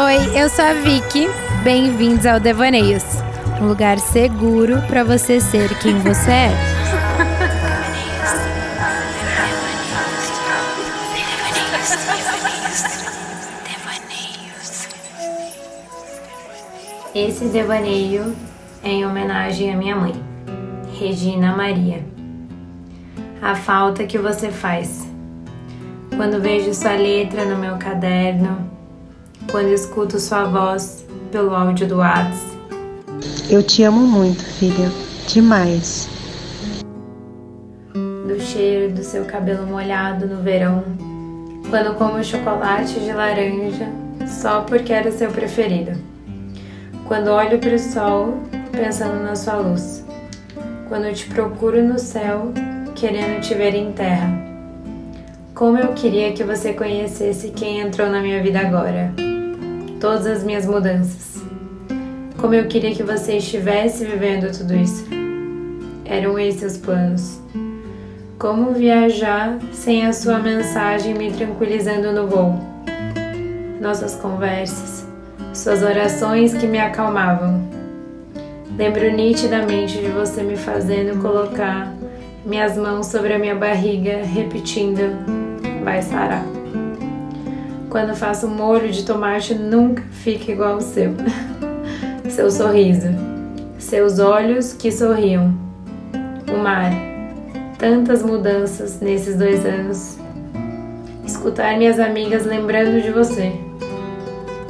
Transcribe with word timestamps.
Oi, 0.00 0.40
eu 0.40 0.48
sou 0.48 0.64
a 0.64 0.74
Vicky. 0.74 1.26
Bem-vindos 1.64 2.24
ao 2.24 2.38
Devaneios, 2.38 3.02
um 3.60 3.66
lugar 3.66 3.98
seguro 3.98 4.80
para 4.82 5.02
você 5.02 5.40
ser 5.40 5.76
quem 5.80 5.98
você 5.98 6.30
é. 6.30 6.50
Esse 17.12 17.46
devaneio 17.46 18.36
é 18.84 18.90
em 18.90 19.04
homenagem 19.04 19.74
à 19.74 19.76
minha 19.76 19.96
mãe, 19.96 20.14
Regina 20.96 21.56
Maria. 21.56 22.06
A 23.42 23.56
falta 23.56 24.06
que 24.06 24.16
você 24.16 24.52
faz. 24.52 25.08
Quando 26.16 26.40
vejo 26.40 26.72
sua 26.72 26.92
letra 26.92 27.44
no 27.44 27.58
meu 27.58 27.78
caderno, 27.78 28.77
quando 29.50 29.68
escuto 29.68 30.18
sua 30.18 30.44
voz 30.44 31.06
pelo 31.32 31.54
áudio 31.54 31.86
do 31.86 31.96
WhatsApp. 31.96 32.58
Eu 33.50 33.62
te 33.62 33.82
amo 33.82 34.06
muito, 34.06 34.44
filha. 34.44 34.90
Demais. 35.26 36.08
Do 37.94 38.38
cheiro 38.40 38.94
do 38.94 39.02
seu 39.02 39.24
cabelo 39.24 39.66
molhado 39.66 40.26
no 40.26 40.42
verão. 40.42 40.84
Quando 41.70 41.94
como 41.94 42.22
chocolate 42.22 43.00
de 43.00 43.12
laranja 43.12 43.88
só 44.26 44.60
porque 44.60 44.92
era 44.92 45.10
seu 45.10 45.30
preferido. 45.30 45.92
Quando 47.06 47.28
olho 47.28 47.58
para 47.58 47.74
o 47.74 47.78
sol 47.78 48.40
pensando 48.70 49.22
na 49.22 49.34
sua 49.34 49.56
luz. 49.56 50.04
Quando 50.88 51.12
te 51.14 51.26
procuro 51.26 51.82
no 51.82 51.98
céu 51.98 52.52
querendo 52.94 53.40
te 53.40 53.54
ver 53.54 53.74
em 53.74 53.92
terra. 53.92 54.30
Como 55.54 55.78
eu 55.78 55.92
queria 55.94 56.32
que 56.32 56.44
você 56.44 56.72
conhecesse 56.72 57.50
quem 57.50 57.80
entrou 57.80 58.08
na 58.08 58.20
minha 58.20 58.42
vida 58.42 58.60
agora 58.60 59.27
todas 60.00 60.26
as 60.26 60.44
minhas 60.44 60.66
mudanças. 60.66 61.42
Como 62.38 62.54
eu 62.54 62.66
queria 62.66 62.94
que 62.94 63.02
você 63.02 63.38
estivesse 63.38 64.04
vivendo 64.04 64.56
tudo 64.56 64.74
isso. 64.74 65.06
Eram 66.04 66.38
esses 66.38 66.74
os 66.74 66.78
planos. 66.78 67.40
Como 68.38 68.72
viajar 68.72 69.58
sem 69.72 70.06
a 70.06 70.12
sua 70.12 70.38
mensagem 70.38 71.14
me 71.14 71.32
tranquilizando 71.32 72.12
no 72.12 72.28
voo? 72.28 72.54
Nossas 73.80 74.14
conversas, 74.14 75.06
suas 75.52 75.82
orações 75.82 76.54
que 76.54 76.66
me 76.66 76.78
acalmavam. 76.78 77.68
Lembro 78.76 79.10
nitidamente 79.10 79.98
de 79.98 80.08
você 80.08 80.42
me 80.42 80.56
fazendo 80.56 81.20
colocar 81.20 81.92
minhas 82.46 82.76
mãos 82.76 83.06
sobre 83.06 83.34
a 83.34 83.38
minha 83.38 83.56
barriga, 83.56 84.22
repetindo: 84.22 85.02
Vai 85.84 86.00
sarar. 86.00 86.57
Quando 87.90 88.14
faço 88.14 88.46
molho 88.46 88.90
de 88.90 89.02
tomate, 89.04 89.54
nunca 89.54 90.02
fica 90.10 90.52
igual 90.52 90.74
ao 90.74 90.80
seu. 90.80 91.14
Seu 92.28 92.50
sorriso, 92.50 93.08
seus 93.78 94.18
olhos 94.18 94.74
que 94.74 94.92
sorriam, 94.92 95.52
o 96.46 96.58
mar, 96.58 96.92
tantas 97.78 98.22
mudanças 98.22 99.00
nesses 99.00 99.34
dois 99.34 99.64
anos. 99.64 100.18
Escutar 101.24 101.78
minhas 101.78 101.98
amigas 101.98 102.44
lembrando 102.44 103.02
de 103.02 103.10
você. 103.10 103.50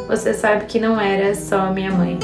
Você 0.07 0.33
sabe 0.33 0.67
que 0.67 0.79
não 0.79 1.01
era 1.01 1.35
só 1.35 1.73
minha 1.73 1.91
mãe. 1.91 2.17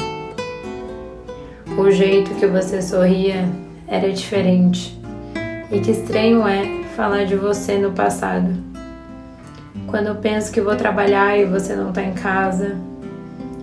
O 1.77 1.91
jeito 1.91 2.33
que 2.35 2.47
você 2.47 2.81
sorria 2.81 3.45
era 3.87 4.11
diferente. 4.11 4.97
E 5.69 5.81
que 5.81 5.91
estranho 5.91 6.47
é 6.47 6.83
falar 6.95 7.25
de 7.25 7.35
você 7.35 7.77
no 7.77 7.91
passado 7.91 8.74
quando 9.95 10.07
eu 10.07 10.15
penso 10.15 10.51
que 10.51 10.59
vou 10.59 10.75
trabalhar 10.75 11.39
e 11.39 11.45
você 11.45 11.73
não 11.73 11.87
está 11.87 12.03
em 12.03 12.11
casa, 12.11 12.75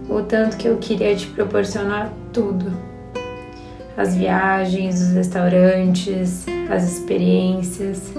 o 0.08 0.22
tanto 0.22 0.56
que 0.56 0.66
eu 0.66 0.78
queria 0.78 1.14
te 1.14 1.26
proporcionar 1.26 2.10
tudo. 2.32 2.72
As 3.98 4.16
viagens, 4.16 5.02
os 5.02 5.12
restaurantes, 5.12 6.46
as 6.70 6.90
experiências. 6.90 8.14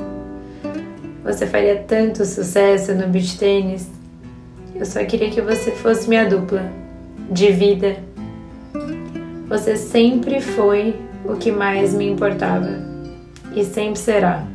Você 1.24 1.48
faria 1.48 1.84
tanto 1.88 2.24
sucesso 2.24 2.94
no 2.94 3.08
beach 3.08 3.36
tênis. 3.36 3.90
Eu 4.76 4.86
só 4.86 5.04
queria 5.06 5.32
que 5.32 5.42
você 5.42 5.72
fosse 5.72 6.08
minha 6.08 6.30
dupla 6.30 6.70
de 7.32 7.52
vida. 7.52 7.96
Você 9.50 9.76
sempre 9.76 10.40
foi 10.40 10.96
o 11.26 11.36
que 11.36 11.52
mais 11.52 11.96
me 11.96 12.08
importava 12.08 12.80
e 13.56 13.66
sempre 13.66 13.98
será 13.98 14.46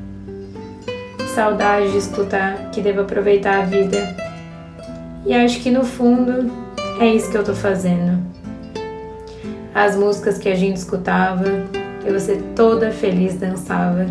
saudade 1.39 1.93
de 1.93 1.99
escutar 1.99 2.73
que 2.73 2.81
devo 2.81 3.03
aproveitar 3.03 3.61
a 3.61 3.65
vida. 3.65 4.13
E 5.25 5.33
acho 5.33 5.61
que 5.61 5.71
no 5.71 5.85
fundo 5.85 6.51
é 6.99 7.07
isso 7.07 7.31
que 7.31 7.39
eu 7.39 7.45
tô 7.45 7.55
fazendo. 7.55 8.21
As 9.73 9.95
músicas 9.95 10.37
que 10.37 10.49
a 10.49 10.57
gente 10.57 10.79
escutava, 10.79 11.45
que 12.03 12.11
você 12.11 12.43
toda 12.57 12.91
feliz 12.91 13.37
dançava. 13.37 14.07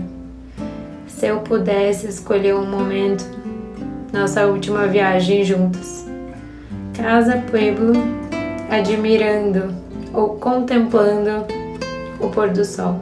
Se 1.05 1.27
eu 1.27 1.41
pudesse 1.41 2.07
escolher 2.07 2.55
um 2.55 2.65
momento, 2.65 3.25
nossa 4.13 4.45
última 4.45 4.87
viagem 4.87 5.43
juntas. 5.43 6.07
Casa 6.95 7.43
Pueblo, 7.51 7.91
admirando 8.71 9.75
ou 10.13 10.37
contemplando 10.37 11.45
o 12.21 12.29
pôr 12.29 12.51
do 12.51 12.63
sol. 12.63 12.99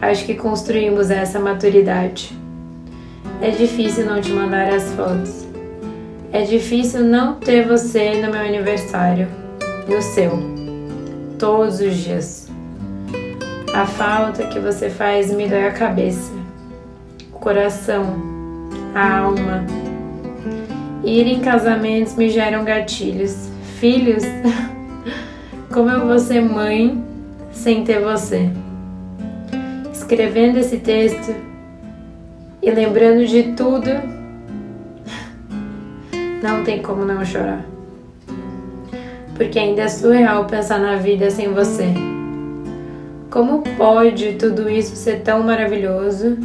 Acho 0.00 0.24
que 0.24 0.34
construímos 0.34 1.10
essa 1.10 1.38
maturidade. 1.38 2.45
É 3.40 3.50
difícil 3.50 4.06
não 4.06 4.20
te 4.20 4.32
mandar 4.32 4.68
as 4.68 4.92
fotos. 4.92 5.46
É 6.32 6.42
difícil 6.42 7.04
não 7.04 7.34
ter 7.34 7.66
você 7.66 8.20
no 8.20 8.30
meu 8.30 8.40
aniversário, 8.40 9.28
no 9.88 10.02
seu, 10.02 10.32
todos 11.38 11.80
os 11.80 11.96
dias. 11.96 12.48
A 13.72 13.86
falta 13.86 14.46
que 14.46 14.58
você 14.58 14.90
faz 14.90 15.32
me 15.32 15.48
dói 15.48 15.66
a 15.66 15.72
cabeça, 15.72 16.32
o 17.32 17.38
coração, 17.38 18.04
a 18.94 19.18
alma. 19.18 19.64
Ir 21.04 21.26
em 21.26 21.40
casamentos 21.40 22.14
me 22.14 22.28
geram 22.28 22.64
gatilhos. 22.64 23.48
Filhos, 23.78 24.24
como 25.72 25.90
eu 25.90 26.06
vou 26.06 26.18
ser 26.18 26.40
mãe 26.40 27.04
sem 27.52 27.84
ter 27.84 28.00
você? 28.00 28.50
Escrevendo 29.92 30.58
esse 30.58 30.78
texto, 30.78 31.34
e 32.66 32.70
lembrando 32.72 33.24
de 33.24 33.44
tudo, 33.52 33.88
não 36.42 36.64
tem 36.64 36.82
como 36.82 37.04
não 37.04 37.24
chorar. 37.24 37.64
Porque 39.36 39.56
ainda 39.56 39.82
é 39.82 39.88
surreal 39.88 40.46
pensar 40.46 40.80
na 40.80 40.96
vida 40.96 41.30
sem 41.30 41.52
você. 41.52 41.86
Como 43.30 43.62
pode 43.76 44.32
tudo 44.32 44.68
isso 44.68 44.96
ser 44.96 45.20
tão 45.20 45.44
maravilhoso 45.44 46.38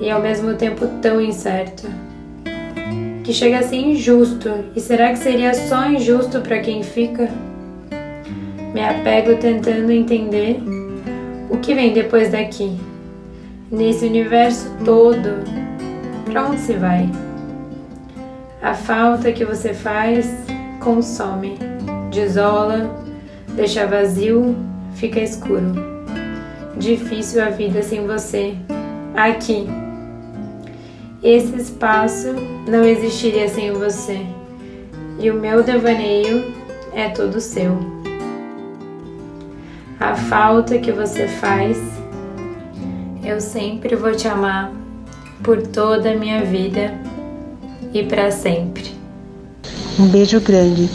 e 0.00 0.10
ao 0.10 0.20
mesmo 0.20 0.54
tempo 0.54 0.88
tão 1.00 1.20
incerto? 1.20 1.86
Que 3.22 3.32
chega 3.32 3.60
a 3.60 3.62
ser 3.62 3.76
injusto. 3.76 4.50
E 4.74 4.80
será 4.80 5.10
que 5.10 5.18
seria 5.18 5.54
só 5.54 5.88
injusto 5.88 6.40
para 6.40 6.58
quem 6.58 6.82
fica? 6.82 7.30
Me 8.74 8.80
apego 8.80 9.36
tentando 9.36 9.92
entender 9.92 10.60
o 11.48 11.58
que 11.58 11.74
vem 11.74 11.92
depois 11.92 12.32
daqui 12.32 12.87
nesse 13.70 14.06
universo 14.06 14.70
todo, 14.84 15.44
para 16.24 16.48
onde 16.48 16.60
se 16.60 16.74
vai? 16.74 17.08
A 18.62 18.74
falta 18.74 19.32
que 19.32 19.44
você 19.44 19.72
faz 19.72 20.28
consome, 20.80 21.58
desola, 22.10 22.90
deixa 23.54 23.86
vazio, 23.86 24.56
fica 24.94 25.20
escuro. 25.20 25.72
Difícil 26.76 27.42
a 27.42 27.50
vida 27.50 27.82
sem 27.82 28.06
você. 28.06 28.54
Aqui. 29.14 29.66
Esse 31.22 31.56
espaço 31.56 32.34
não 32.68 32.84
existiria 32.84 33.48
sem 33.48 33.72
você. 33.72 34.24
E 35.18 35.30
o 35.30 35.34
meu 35.34 35.62
devaneio 35.62 36.54
é 36.94 37.08
todo 37.08 37.40
seu. 37.40 37.76
A 39.98 40.14
falta 40.14 40.78
que 40.78 40.92
você 40.92 41.26
faz 41.26 41.97
eu 43.28 43.42
sempre 43.42 43.94
vou 43.94 44.12
te 44.12 44.26
amar 44.26 44.72
por 45.42 45.60
toda 45.66 46.12
a 46.12 46.16
minha 46.16 46.44
vida 46.44 46.98
e 47.92 48.02
para 48.02 48.30
sempre. 48.30 48.90
Um 49.98 50.06
beijo 50.06 50.40
grande. 50.40 50.88